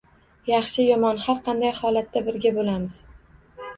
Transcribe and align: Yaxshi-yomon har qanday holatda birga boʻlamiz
Yaxshi-yomon 0.51 1.21
har 1.27 1.43
qanday 1.49 1.75
holatda 1.83 2.25
birga 2.31 2.53
boʻlamiz 2.57 2.97